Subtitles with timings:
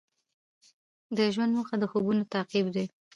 [1.17, 2.85] د ژوند موخه د خوبونو تعقیب دی.